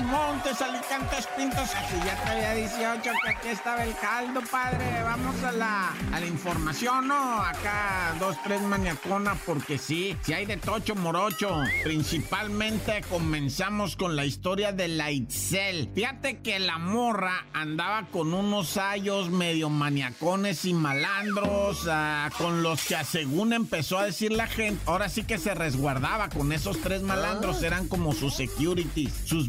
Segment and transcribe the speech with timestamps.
[0.00, 1.70] Montes, Montes, Alicantes, Pintos.
[1.74, 5.02] Aquí ya traía 18, que aquí estaba el caldo, padre.
[5.02, 7.42] Vamos a la, a la información, ¿no?
[7.42, 11.62] Acá dos, tres maniaconas, porque sí, si hay de tocho morocho.
[11.84, 15.90] Principalmente comenzamos con la historia de la Itzel.
[15.94, 22.84] Fíjate que la morra andaba con unos ayos medio maniacones y malandros, ah, con los
[22.84, 27.02] que según empezó a decir la gente, ahora sí que se resguardaba con esos tres
[27.02, 29.46] malandros, eran como sus securities, sus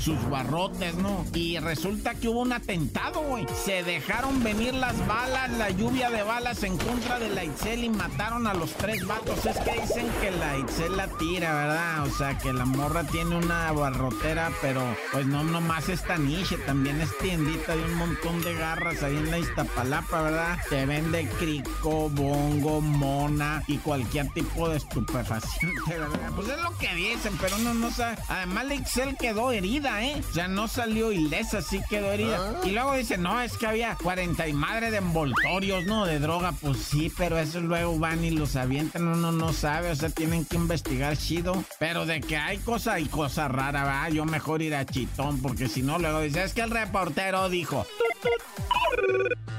[0.00, 1.24] sus barrotes, ¿no?
[1.34, 3.46] Y resulta que hubo un atentado, güey.
[3.64, 7.90] Se dejaron venir las balas, la lluvia de balas en contra de la Itzel y
[7.90, 9.44] mataron a los tres vatos.
[9.44, 12.06] Es que dicen que la Itzel la tira, ¿verdad?
[12.06, 17.00] O sea, que la morra tiene una barrotera, pero pues no nomás esta niche, también
[17.02, 20.58] es tiendita de un montón de garras ahí en la Iztapalapa, ¿verdad?
[20.70, 26.30] Te vende crico, bongo, mona y cualquier tipo de estupefaciente, ¿verdad?
[26.34, 28.16] Pues es lo que dicen, pero no, no sabe.
[28.28, 30.22] Además, la Itzel quedó herida, ¿eh?
[30.30, 32.38] O sea, no salió ilesa, sí quedó herida.
[32.38, 32.60] Ah.
[32.64, 36.06] Y luego dice, no, es que había 40 y madre de envoltorios, ¿no?
[36.06, 39.96] De droga, pues sí, pero eso luego van y los avientan, uno no sabe, o
[39.96, 41.64] sea, tienen que investigar chido.
[41.80, 45.68] Pero de que hay cosa y cosa rara, va, yo mejor ir a Chitón, porque
[45.68, 47.84] si no, luego dice, es que el reportero dijo.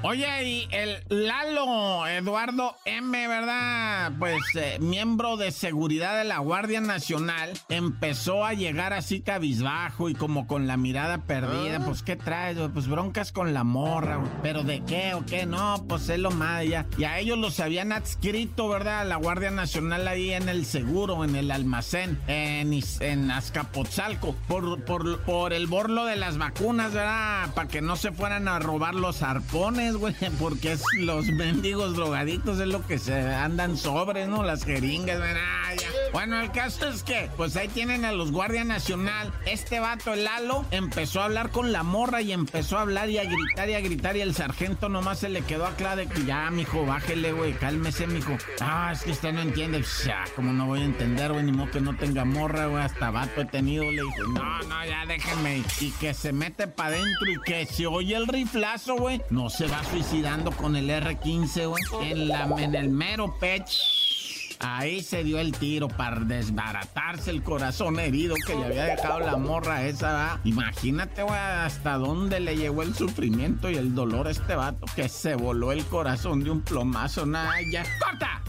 [0.07, 4.11] Oye, y el Lalo Eduardo M, ¿verdad?
[4.19, 10.13] Pues eh, miembro de seguridad de la Guardia Nacional, empezó a llegar así cabizbajo y
[10.13, 11.79] como con la mirada perdida.
[11.83, 12.55] Pues, ¿qué traes?
[12.71, 15.47] Pues broncas con la morra, ¿pero de qué o qué?
[15.47, 16.85] No, pues es lo más ya.
[16.99, 19.07] Y a ellos los habían adscrito, ¿verdad?
[19.07, 25.23] La Guardia Nacional ahí en el seguro, en el almacén, en, en Azcapotzalco, por, por,
[25.23, 27.51] por el borlo de las vacunas, ¿verdad?
[27.55, 29.94] Para que no se fueran a robar los arpones
[30.39, 34.43] porque es los mendigos drogaditos es lo que se andan sobre, ¿no?
[34.43, 35.19] Las jeringas,
[36.11, 39.33] Bueno, el caso es que, pues ahí tienen a los Guardia Nacional.
[39.45, 43.17] Este vato, el Lalo, empezó a hablar con la morra y empezó a hablar y
[43.17, 44.17] a gritar y a gritar.
[44.17, 48.07] Y el sargento nomás se le quedó a de que ya, mijo, bájele, güey, cálmese,
[48.07, 48.37] mijo.
[48.59, 49.83] Ah, es que usted no entiende.
[50.05, 53.11] Ya, como no voy a entender, güey, ni modo que no tenga morra, güey, hasta
[53.11, 53.83] vato he tenido.
[53.83, 55.63] Le dijo, no, no, ya déjeme.
[55.79, 59.21] Y que se mete para adentro y que se oye el riflazo, güey.
[59.29, 61.83] No se va suicidando con el R15, güey.
[62.01, 63.67] En, en el mero pech.
[64.59, 69.37] Ahí se dio el tiro para desbaratarse el corazón herido que le había dejado la
[69.37, 70.39] morra esa.
[70.43, 75.09] Imagínate, güey, hasta dónde le llegó el sufrimiento y el dolor a este vato que
[75.09, 77.25] se voló el corazón de un plomazo.
[77.25, 77.83] Nada, ya.
[77.99, 78.44] ¡Corta!